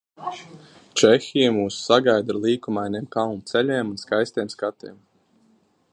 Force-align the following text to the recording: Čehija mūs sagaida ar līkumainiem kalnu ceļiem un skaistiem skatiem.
Čehija 1.01 1.51
mūs 1.57 1.77
sagaida 1.89 2.35
ar 2.35 2.41
līkumainiem 2.47 3.07
kalnu 3.17 3.45
ceļiem 3.53 3.95
un 3.95 4.03
skaistiem 4.05 4.51
skatiem. 4.55 5.01